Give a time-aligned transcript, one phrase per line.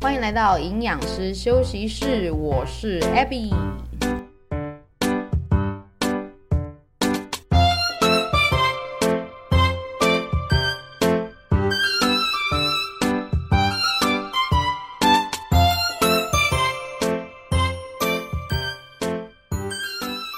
[0.00, 3.50] 欢迎来到营养师休息室，我是 Abby。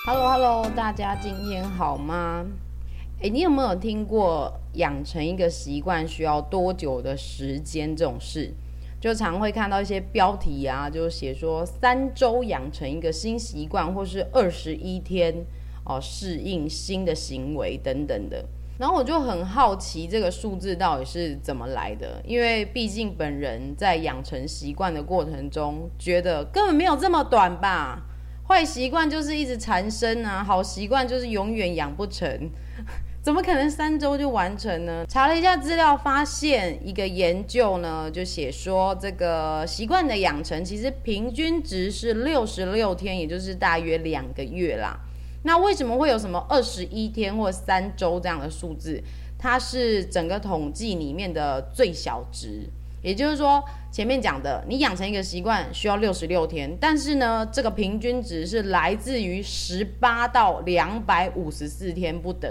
[0.06, 2.46] Hello，Hello，大家今天好吗？
[3.22, 8.54] 哎，你有没有听过养成一个习惯需要多久的时间这种事？
[9.00, 15.34] 就常会看到一些标题啊，就写说三周养成一个新习惯，或是二十一天
[15.84, 18.44] 哦适应新的行为等等的。
[18.78, 28.02] 然后我就很好奇这个数字到底是怎么来的，因为毕竟本人在养成习惯的过程中，觉得根本没有这么短吧。
[28.48, 32.50] 坏习惯就是一直缠身啊，好习惯就是永远养不成。
[33.22, 35.04] 怎么可能三周就完成呢？
[35.06, 44.98] 查了一下资料，发现一个研究呢，就写说这个习惯的养成其实平均值是六十六天，也就是大约两个月啦。
[45.42, 49.02] 那为什么会有什么二十一天或三周这样的数字？
[49.38, 52.62] 它是整个统计里面的最小值，
[53.02, 62.50] 也就是说前面讲的，你养成一个习惯需要六十六天，但是呢，这个平均值是来自于十八到两百五十四天不等。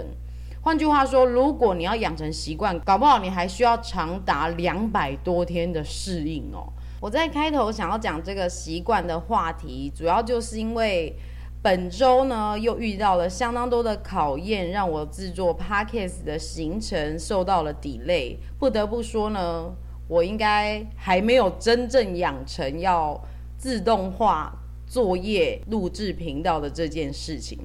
[0.62, 6.70] 换句话说，如果你要养成习惯，搞不好你还需要长达两百多天的适应哦。
[7.00, 11.16] 我在开头想要讲这个习惯的话题，主要就是因为
[11.62, 18.36] 本周呢又遇到了相当多的考验，让我制作 Podcast 的行程受到了 delay。
[18.58, 19.72] 不得不说呢，
[20.08, 23.18] 我应该还没有真正养成要
[23.56, 24.52] 自动化
[24.86, 27.58] 作业录制频道的这件事情。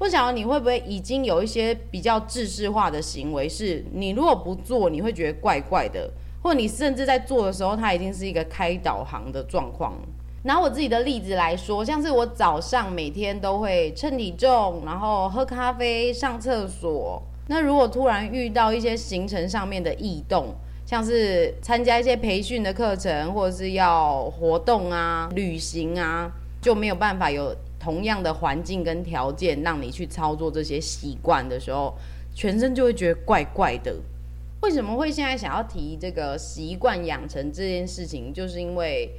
[0.00, 6.10] 不晓得你会不会已经有一些比较制式化的行为，是你如果不做，你会觉得怪怪的，
[6.42, 9.92] 或你甚至在做的时候，它已经是一个开导航的状况。
[10.44, 17.22] 拿我自己的例子来说，像是我早上每天都会称体重，然后喝咖啡、上厕所。
[17.48, 20.54] 那如果突然遇到一些行程上面的异动，
[20.86, 26.32] 像是参加一些培训的课程，或者是要活动啊、旅行啊，
[26.62, 27.54] 就没有办法有。
[27.80, 31.94] 同样的环境跟条件，让你去操作这些习惯的时候，
[32.34, 33.96] 全身就会觉得怪怪的。
[34.60, 38.30] 为什么会现在想要提这个习惯养成这件事情？
[38.34, 39.10] 就是因为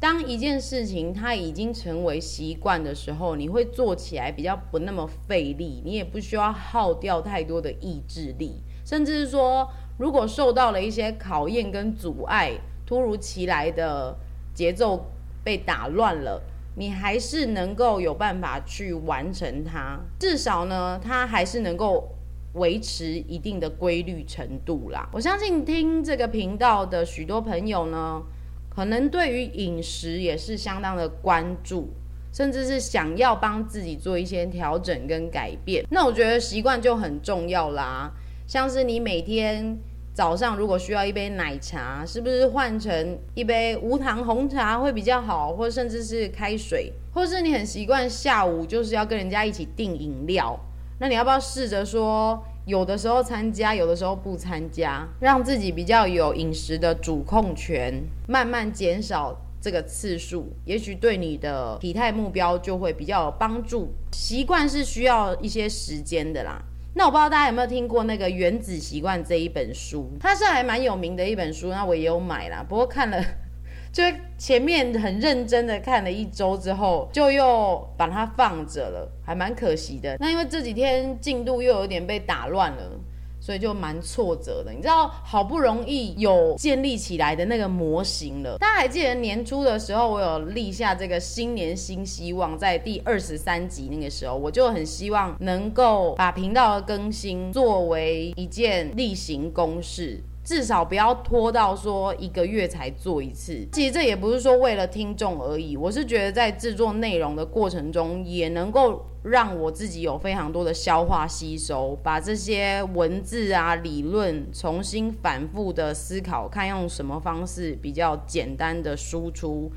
[0.00, 12.50] 当一件事情它已经成为习惯的时候，你会做起来比较不那么费力，你也不需要耗掉太多的意志力，甚至是说，如果受到了一些考验跟阻碍，
[12.84, 14.16] 突如其来的
[14.52, 15.06] 节奏
[15.44, 16.42] 被打乱了。
[16.74, 22.14] 你还是能够有办法去完成它，至少呢，它还是能够
[22.54, 25.08] 维持一定的规律程度啦。
[25.12, 28.22] 我相信听这个频道的许多朋友呢，
[28.70, 31.90] 可能对于饮食也是相当的关注，
[32.32, 35.86] 甚至是想要帮自己做一些调整跟改变。
[35.90, 38.10] 那我觉得习惯就很重要啦，
[38.46, 39.78] 像是你每天。
[40.14, 50.58] 早上如果需要一杯奶茶，是不是换成一杯无糖红茶会比较好，或者甚至是开水，或是你很习惯下午就是要跟人家一起订饮料，
[50.98, 57.94] 那你要不要试着说，有的时候参加，有的时候不参加，让自己比较有饮食的主控权，
[58.28, 63.88] 慢慢减少这个次数，也许对你的体态目标就会比较有帮助。
[64.12, 66.62] 习惯是需要一些时间的啦。
[66.94, 72.64] 那我不知道大家有没有听过那个《原子习惯》这一本书，它是还蛮有名的一本书，那我也有买啦。
[72.68, 73.18] 不过看了，
[73.90, 74.02] 就
[74.36, 80.16] 前面很认真的看了一周之后，就又把它放着了，还蛮可惜的。
[80.20, 83.00] 那因为这几天进度又有点被打乱了。
[83.44, 88.56] 所以就蛮挫折的，你知道，好不容易有建立起来的那个模型了。
[88.58, 100.22] 大家还记得年初的时候，我有立下这个新年新希望，在第二十三集那个时候，我就很希望能够把频道的更新作为一件例行公事。
[100.44, 103.66] 至少不要拖到说一个月才做一次。
[103.72, 119.70] 其实这也不是说为了听众而已，我是觉得在制作内容的过程中，也能够让我自己有非常多的消化吸收，把这些文字啊、理论重新反复的思考，看用什么方式比较简单的输出，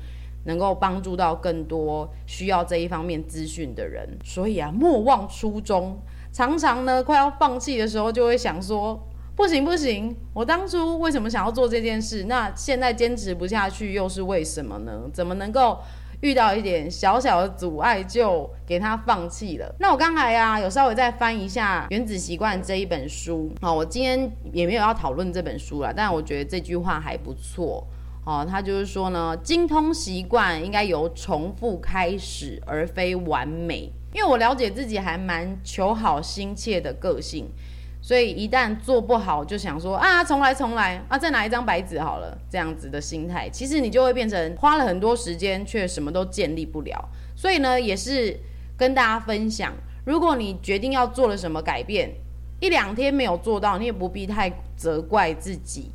[0.46, 4.18] 能够帮助到更多需要这一方面资讯的人。
[4.24, 5.96] 所以啊，莫忘初衷。
[6.32, 9.00] 常常呢，快要放弃的时候，就会想说。
[9.36, 12.24] 不行不行，我当初为什么想要做这件事？
[12.24, 15.02] 那现在坚持不下去又是为什么呢？
[15.12, 15.78] 怎么能够
[16.22, 19.74] 遇到一点小小的阻碍就给他放弃了？
[19.78, 27.86] 那我刚才啊有稍微再翻一下《原子习惯》这一本书，好，我今天也没有要讨论这本书啦，但我觉得这句话还不错。
[28.24, 33.92] 哦，他就是说呢，精通习惯应该由重复开始，而非完美。
[34.12, 37.50] 因为我了解自己还蛮求好心切的个性，
[38.06, 47.08] 所以一旦做不好，就想说啊，重来重来啊，再拿一张白纸好了，这样子的心态，其实你就会变成花了很多时间，却什么都建立不了。
[47.34, 48.38] 所以呢，也是
[48.76, 49.72] 跟大家分享，
[50.04, 52.08] 如果你决定要做了什么改变，
[52.60, 55.90] 一两天没有做到，你也不必太责怪自己，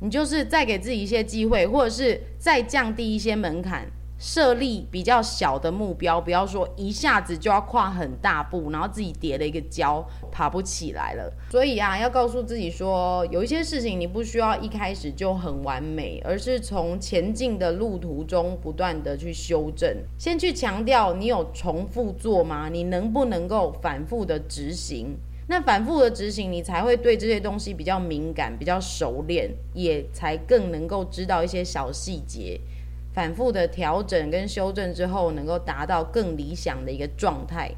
[0.00, 3.86] 你就是再给自己一些机会，或者是再降低一些门槛。
[4.22, 11.28] 设立比较小的目标，不要说一下子就要跨很大步，然后自己跌了一个跤，爬不起来了。
[11.50, 19.92] 所以啊，要告诉自己说，有一些事情你不需要一开始就很完美，而是从前进的路途中不断的去修正。
[20.16, 22.68] 先去强调你有重复做吗？
[22.68, 25.16] 你能不能够反复的执行？
[25.48, 32.58] 那反复的执行，你才会对这些东西比较敏感，比较熟练，也才更能够知道一些小细节。
[33.12, 37.70] 反复的调整跟修正之后，能够达到更理想的一个状态。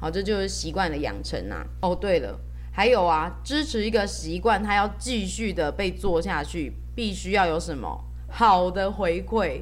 [0.00, 1.66] 好，这就是习惯的养成啊。
[1.82, 2.38] 哦，对了，
[2.72, 8.00] 还有啊，支持一个习惯，它要继续的被做下去，必须要有什么
[8.30, 9.60] 好的回馈。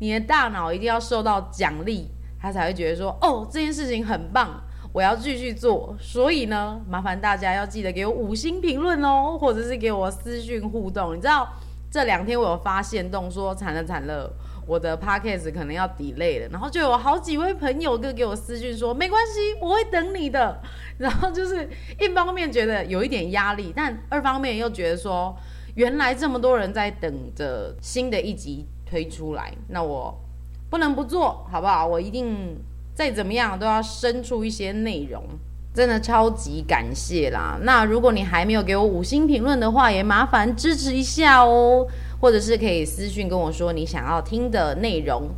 [0.00, 2.08] 你的大脑一定要受到奖励，
[2.40, 4.60] 它才会觉得说，哦，这件事情很棒，
[4.92, 5.96] 我要继续做。
[5.98, 11.16] 所以呢，麻烦大家要记得给我五星评论哦，或者是给我私讯互动。
[11.16, 11.48] 你知道
[11.90, 14.30] 这两天我有发现动说惨了惨了。
[14.68, 20.60] 我的 podcast 可能要 delay 了，然后就有好几位朋友都给我私讯说没关系，我会等你的。
[20.98, 21.66] 然后就是
[21.98, 25.34] 一方面觉得有一点压力，但二方面又觉得说
[25.74, 30.14] 原来这么多人在等着新的一集推出来，那我
[30.68, 31.86] 不能不做好不好？
[31.86, 32.58] 我一定
[32.94, 35.24] 再怎么样都要生出一些内容，
[35.72, 37.58] 真的超级感谢啦。
[37.62, 41.86] 那如果你还没有给我五星评论的话，也麻烦支持一下哦。
[42.20, 45.28] 或者是可以私讯跟我说你想要听的内容。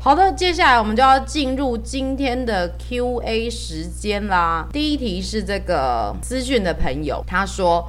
[0.00, 4.68] 好的，接下来我们就要进入今天的 Q&A 时间啦。
[4.72, 7.84] 第一题是这个私讯的朋友，他说：“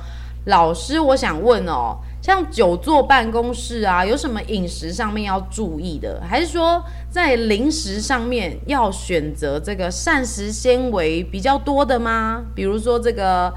[0.46, 6.20] 老师，我想问哦，像久坐办公室啊，有什么饮食上面要注意的？
[6.28, 12.44] 还是说在零食上面要选择这个膳食纤维比较多的吗？
[12.56, 13.54] 比如说这个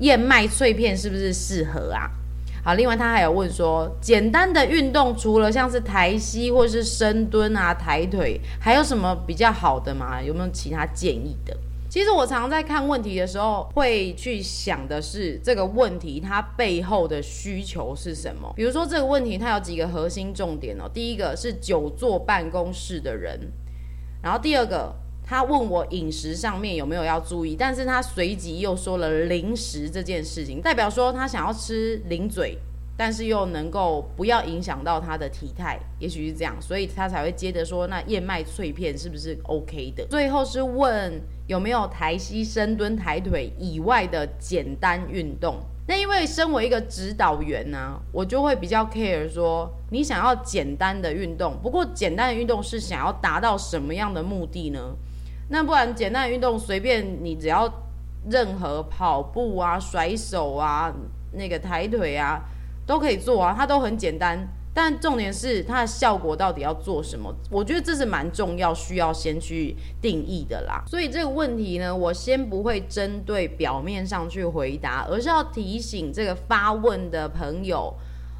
[0.00, 2.10] 燕麦脆片是不是适合啊？”
[2.64, 10.22] 好，另外他还有问说，简单的运动除了像是抬膝或是深蹲啊、抬腿，还有什么比较好的吗？
[10.22, 11.56] 有没有其他建议的？
[11.90, 18.52] 其实我常常在看问题的时候，会去想的是这个问题它背后的需求是什么。
[18.54, 23.40] 比如说这个问题它有几个核心重点哦，第一个是久坐办公室的人，
[24.22, 25.01] 然后第二个。
[25.32, 32.58] 他问我饮食上面有没有要注意，但是他随即又说了零食这件事情，代表说他想要吃零嘴，
[32.98, 40.04] 但是又能够不要影响到他的体态，也许是这样，所以他才会接着说那燕麦脆片是不是 OK 的？
[40.10, 45.56] 最后是问有没有抬膝、深蹲、抬腿以外的简单运动。
[45.88, 54.94] 那因为身为一个指导员呢、我就会比较 care 说你想要简单的运动，不过简单的运动是想要达到什么样的目的呢？
[55.48, 57.70] 那不然简单的运动随便你，只要
[58.30, 60.92] 任何跑步啊、甩手啊、
[61.32, 62.40] 那个抬腿啊，
[62.86, 64.48] 都可以做啊，它都很简单。
[64.74, 67.30] 但重点是它的效果到底要做什么？
[67.50, 70.82] 我觉得这是蛮重要，需要先去定义的啦。
[70.86, 77.92] 所以这个问题呢，我先不会针对表面上去回答，而是要提醒这个发问的朋友，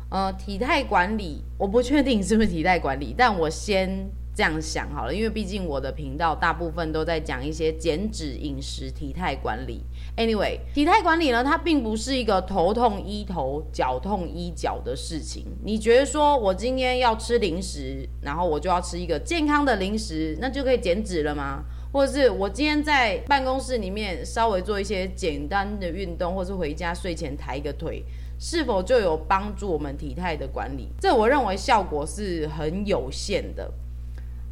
[0.08, 4.08] 呃，体态管理，我不确定是不是体态管理，但我先。
[4.34, 9.82] 这样想好了，因为毕竟我的频道大部分都在讲一些减脂、饮食、体态管理。
[10.16, 15.46] Anyway，体态管理呢，它并不是一个头痛医头、脚痛医脚的事情。
[15.62, 21.64] 你觉得说我今天要吃零食，然后我就要吃一个健康的零食，那就可以减脂了吗？
[21.92, 28.02] 或者是我今天在办公室里面稍微做一些简单的运动，或是回家睡前抬一个腿，
[28.38, 30.88] 是否就有帮助我们体态的管理？
[30.98, 33.70] 这我认为效果是很有限的。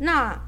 [0.01, 0.39] 那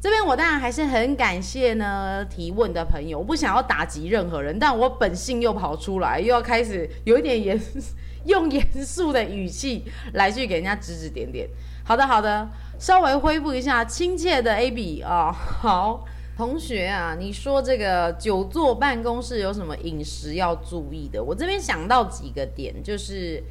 [0.00, 7.60] 这边我当然还是很感谢呢提问的朋友，我不想要打击任何人，但我本性又跑出来，又要开始有一点严，
[8.26, 11.48] 用严肃的语气来去给人家指指点点。
[11.84, 12.48] 好的好的，
[12.78, 16.04] 稍微恢复一下亲切的 AB 啊、好
[16.36, 21.22] 同学啊，你说这个久坐办公室有什么饮食要注意的？
[21.22, 23.42] 我这边想到几个点，就是。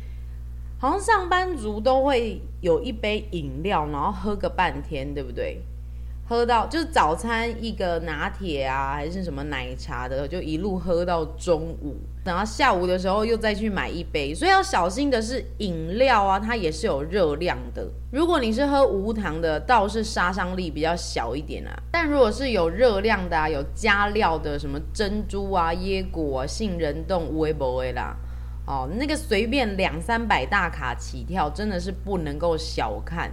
[0.77, 5.62] 好像上班族都会有一杯饮料，然后喝个半天，对不对？
[6.27, 14.34] 喝到就是早餐一个拿铁啊，还是什么奶茶的，就一路喝到中午，等到下午的时候又再去买一杯。
[14.34, 17.88] 所以要小心的是饮料啊，它也是有热量的。
[18.12, 21.72] 如果你是喝无糖的，倒是杀伤力比较小一点啊。
[21.91, 28.17] 但如果是有热量的啊，有加料的，什么珍珠啊、椰果啊、杏仁冻、微博味啦，
[28.67, 33.31] 哦，那个随便两三百大卡起跳，真的是不能够小看。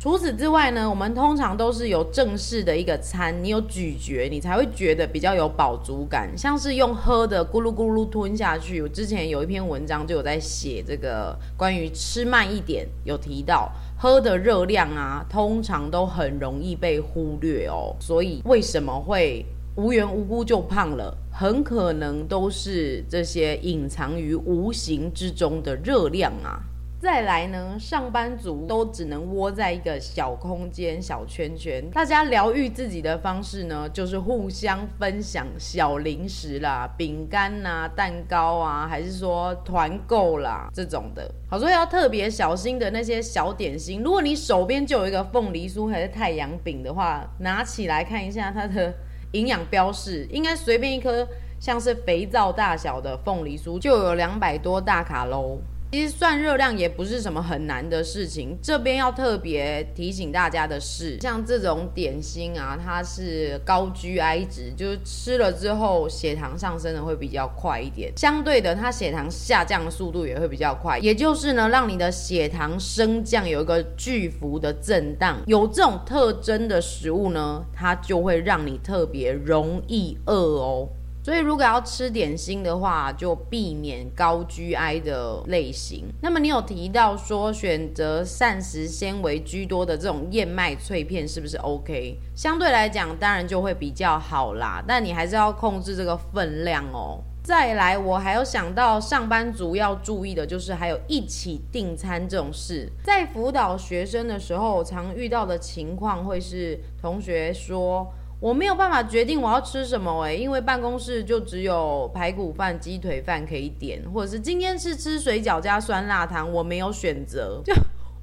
[0.00, 6.36] 除此之外呢，我们通常都是有正式的一个餐，你有咀嚼，你才会觉得比较有饱足感。
[6.36, 17.96] 像是用喝的咕噜咕噜吞下去，我之前有一篇文章就有在写这个关于吃慢一点，有提到喝的热量啊，通常都很容易被忽略哦。
[17.98, 21.16] 所以为什么会无缘无故就胖了？
[21.32, 26.62] 很可能都是这些隐藏于无形之中的热量啊。
[27.00, 31.84] 再来呢，上班族都只能窝在一个小空间、小圈圈。
[31.90, 41.28] 大家疗愈自己的方式呢，就是互相分享小零食啦、饼干呐、蛋糕啊，还是说团购啦这种的。
[41.50, 44.02] 好，所以要特别小心的那些小点心。
[44.02, 48.94] 如果你手边就有一个凤梨酥还是太阳饼的话，拿起来看一下它的
[49.34, 51.28] 营养标示，应该随便一颗
[51.60, 55.58] 像是肥皂大小的凤梨酥就有两百多大卡喽。
[55.94, 58.58] 其实算热量也不是什么很难的事情。
[58.60, 68.12] 这边要特别提醒大家的是，像这种点心啊，它是高 GI 值，就是吃了之后血糖上升的会比较快一点。
[68.16, 70.98] 相对的，它血糖下降的速度也会比较快。
[70.98, 75.40] 也就是呢，让你的血糖升降有一个巨幅的震荡。
[75.46, 80.88] 有这种特征的食物呢，它就会让你特别容易饿哦。
[81.24, 86.04] 所以，如果要吃点心的话，就避免高 GI 的类型。
[86.20, 92.18] 那么，你有提到说选择膳食纤维居多的这种燕麦脆片是不是 OK？
[92.36, 94.84] 相对来讲，当然就会比较好啦。
[94.86, 97.18] 但你还是要控制这个分量哦。
[97.42, 102.86] 再来，我还有想到上班族要注意的就是，还有一起订餐这种事。
[103.02, 108.10] 在辅导学生的时候，常遇到的情况会是同学说，
[108.40, 117.62] 我没有办法决定我要吃什么诶、欸，因为办公室就只有排骨饭、鸡腿饭可以点，或者是今天是吃水饺加酸辣汤，我没有选择。
[117.64, 117.72] 就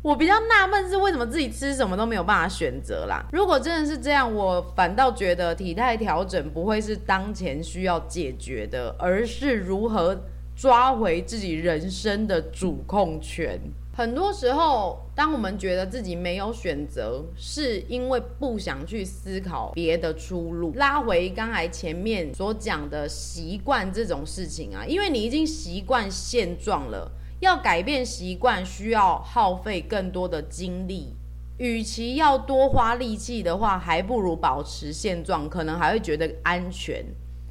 [0.04, 3.24] 我比较纳闷是为什么自己吃什么都没有办法选择啦。
[3.32, 10.20] 如果真的是这样，我反倒觉得体态调整不会是当前需要解决的，而是如何
[10.56, 13.60] 抓回自己人生的主控权。
[14.02, 20.74] 很多时候，当我们觉得自己没有选择，是因为不想去思考别的出路。
[20.74, 31.14] 拉回刚才前面所讲的习惯这种事情啊，因为你已经习惯现状了，要改变习惯需要耗费更多的精力。
[31.60, 37.06] 与其要多花力气的话，还不如保持现状，可能还会觉得安全。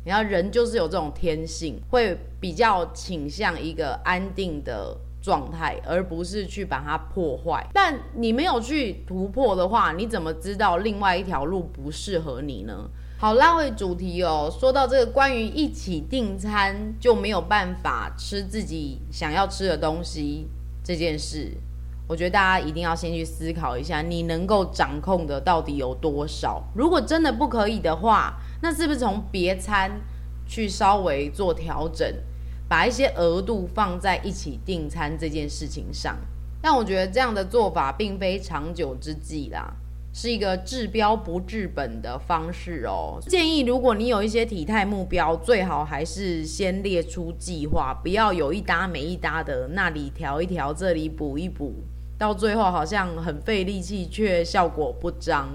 [0.05, 4.99] 然后人就是有这种天性，会比较倾向一个安定的。
[5.21, 7.67] 状态，而不是去把它破坏。
[7.73, 12.89] 但你没有去突破的话，你怎么知道另外一条路不适合你呢？
[13.19, 14.51] 好，拉回主题哦。
[14.51, 20.49] 说到这个关于一起订餐就没有办法吃自己想要吃的东西
[20.83, 21.53] 这件事，
[22.09, 26.65] 我觉得大家一定要先去思考一下，你能够掌控的到底有多少？
[26.75, 30.01] 如果真的不可以的话，那是不是从别餐
[30.47, 32.11] 去稍微做调整？
[32.71, 36.17] 把一些额度放在一起订餐这件事情上，
[36.63, 39.75] 但我觉得这样的做法并非长久之计啦，
[40.15, 43.19] 是一个治标不治本的方式哦。
[43.23, 51.75] 建议如果你有一些体态目标，最好还是先列出计划，不要有一搭没一搭的，那里调一调，这里补一补，
[52.17, 55.49] 到最后好像很费力气，却效果不彰。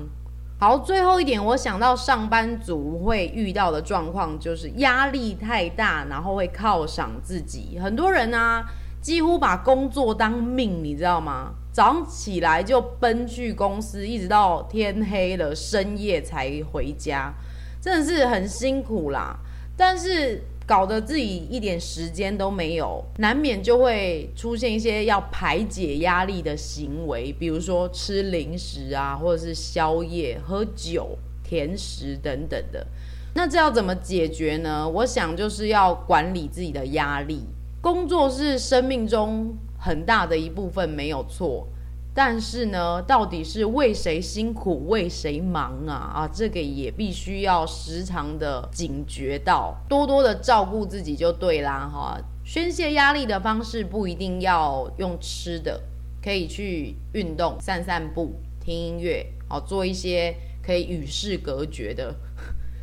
[0.57, 7.77] 好，最后一点，我想到上班族会遇到的状况就是压力太大，然后会犒赏自己。
[7.77, 8.65] 很多人啊，
[9.01, 11.51] 几乎把工作当命，你知道吗？
[11.73, 17.33] 早上起来就奔去公司，一直到天黑了，深夜才回家，
[17.81, 19.37] 真的是很辛苦啦。
[19.75, 32.85] 但是，搞得自己一点时间都没有，难免就会出现一些要排解压力的行为，比如说吃零食啊，或者是宵夜、喝酒、甜食等等的。
[33.35, 34.89] 那这要怎么解决呢？
[34.89, 37.41] 我想就是要管理自己的压力。
[37.81, 41.67] 工作是生命中很大的一部分，没有错。
[42.17, 45.93] 但是呢，到底是为谁辛苦为谁忙啊？
[46.15, 52.17] 啊，这个也必须要时常的警觉到，多多的照顾自己就对啦哈。
[52.45, 55.81] 宣泄压力的方式不一定要用吃的，
[56.23, 62.15] 可以去运动、散散步、听音乐，好，做一些可以与世隔绝的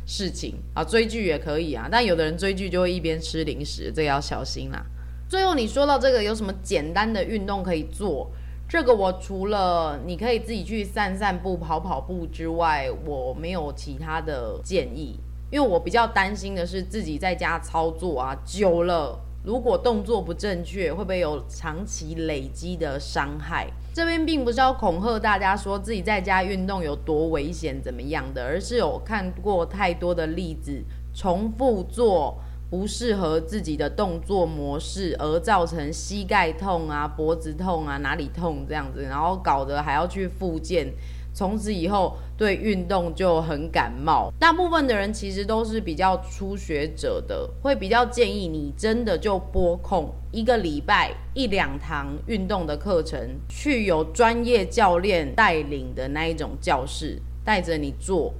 [0.05, 0.83] 事情啊。
[0.83, 4.85] 追剧也可以啊，但有的人追剧就会一边吃零食，这个要小心啦。
[5.27, 8.31] 最后你说到这个有什么简单的运动可以做？
[8.67, 15.19] 这个我除了你可以自己去散散步、跑跑步之外，我没有其他的建议，
[15.51, 19.19] 因为我比较担心的是自己在家操作啊，久了。
[19.43, 23.67] 如果动作不正确，会不会有长期累积的伤害？
[23.93, 30.81] 这边并不是要恐吓大家说自己在家运动有多危险怎么样的，而是有看过太多的例子，
[31.13, 32.39] 重复做
[32.73, 40.91] 不适合自己的动作模式，而造成膝盖痛啊、脖子痛啊、哪里痛这样子，然后搞得还要去复健。
[41.35, 44.31] 从此以后对运动就很感冒。
[44.39, 58.33] 大部分的人其实都是比较初学者的，会比较建议你真的就拨空一个礼拜一两堂运动的课程，去有专业教练带领的那一种教室，带着你做。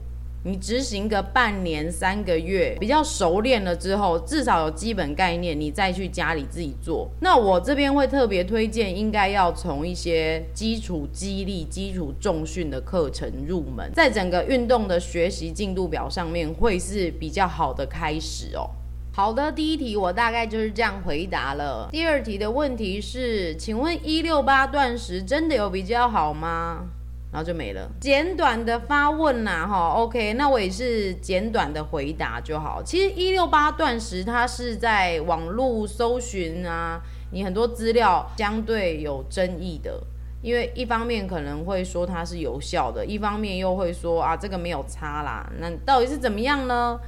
[0.46, 7.10] 你执行个半年、三个月，比较熟练了之后，至少有基本概念，你再去家里自己做。
[7.22, 18.70] 那我这边会特别推荐，应该要从一些基础肌力、基础重训的课程入门，在整个运动的学习进度表上面会是比较好的开始哦。
[19.14, 21.88] 好的，第一题我大概就是这样回答了。
[21.90, 26.88] 第二题的问题是，请问一六八断食真的有比较好吗？
[27.34, 32.84] 然后就没了，简短的发问呐、哈，OK，那我也是简短的回答就好。
[32.84, 40.00] 其实一六八断食它是在网络搜寻啊，你很多资料相对有争议的，
[40.44, 47.00] 因为一方面可能会说它是有效的，一方面又会说啊这个没有差啦，那到底是怎么样呢？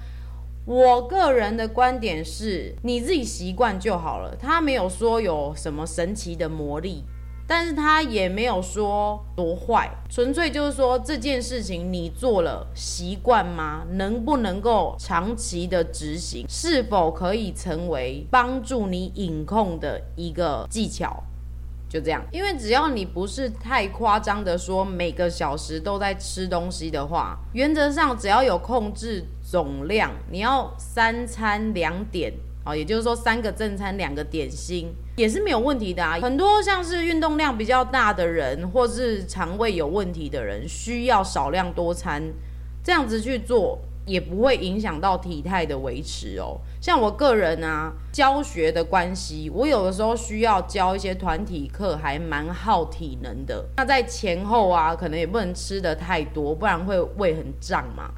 [0.66, 7.04] 我个人的观点是，你自己习惯就好了，它没有说有什么神奇的魔力。
[7.48, 13.84] 但是他也没有说多坏，纯粹就是说这件事情你做了习惯吗？
[13.92, 16.46] 能不能够长期的执行？
[16.50, 21.24] 是否可以成为帮助你隐控的一个技巧？
[21.88, 32.34] 就这样，因为只要你不是太夸张的说每个小时都在吃东西的话，原则上只要有控制总量，你要三餐两点。
[32.66, 36.18] 哦，也就是说三个正餐，两个点心也是没有问题的啊。
[36.20, 42.24] 很多像是运动量比较大的人，或是肠胃有问题的人，需要少量多餐，
[42.84, 46.60] 这样子去做也不会影响到体态的维持哦。
[46.82, 53.64] 像我个人啊，教学的关系，我有的时候需要教一些团体课，还蛮耗体能的。
[53.78, 58.12] 那在前后啊，可能也不能吃得太多，不然会胃很胀嘛。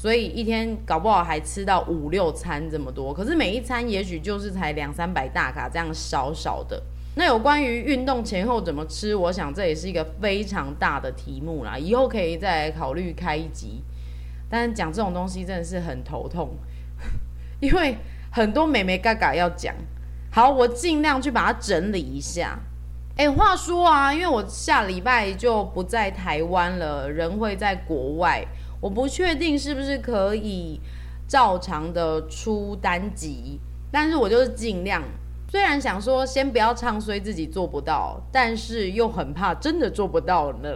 [0.00, 6.82] 所以一天搞不好还吃到五六餐这么多，可是每一餐也许就是才两三百大卡这样少少的。
[7.16, 13.82] 那有关于运动前后怎么吃，我想这也是一个非常大的题目啦，以后可以再考虑开一集。
[14.48, 16.48] 但是讲这种东西真的是很头痛，
[17.60, 17.98] 因为
[18.32, 19.74] 很多美眉嘎嘎要讲。
[20.32, 22.58] 好，我尽量去把它整理一下。
[23.18, 28.42] 哎，话说啊，因为我下礼拜就不在台湾了，人会在国外。
[28.80, 30.80] 我不确定是不是可以
[31.28, 33.60] 照常的出单集，
[33.92, 35.02] 但是我就是尽量。
[35.48, 40.68] 虽然想说先不要唱衰自己做不到，但是又很怕真的做不到呢。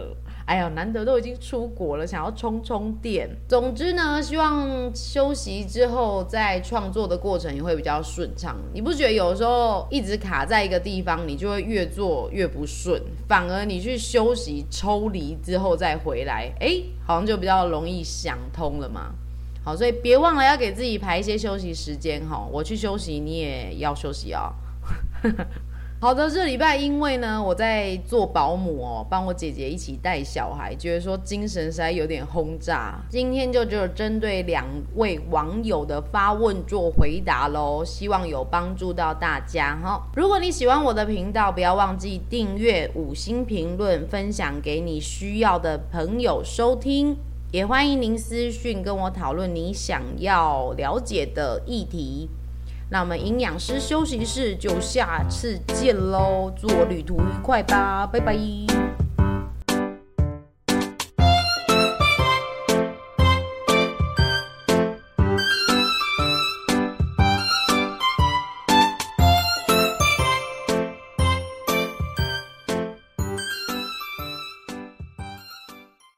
[0.45, 3.27] 哎呀，难得都已经出国了，想要充充电。
[3.47, 8.55] 总之呢，希望休息之后在创作的过程也会比较顺畅。
[8.71, 16.77] 你不觉得有时候一直卡在一个地方，你就会越做越不顺，反而你去休息抽离之后再回来，哎，
[17.07, 19.15] 好像就比较容易想通了嘛。
[19.63, 22.47] 好，所以别忘了要给自己排一些休息时间哈。
[22.51, 24.53] 我去休息，你也要休息啊。
[26.01, 32.99] 好的，这礼拜因为呢，我在做保姆哦，帮我姐姐一起带小孩，觉得说精神实在有点轰炸。
[33.09, 39.99] 今天就只有针对两位网友的发问做回答喽，希望有帮助到大家哈。
[40.15, 47.17] 如果你喜欢我的频道，不要忘记订阅、五星评论、分享给你需要的朋友收听，
[47.51, 52.29] 也欢迎您私讯跟我讨论你想要了解的议题。
[52.89, 58.35] 那我们营养师休息室就下次见喽，祝我旅途愉快吧，拜拜。